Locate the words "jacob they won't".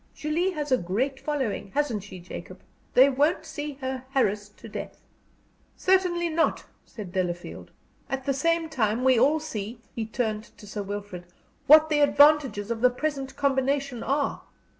2.19-3.45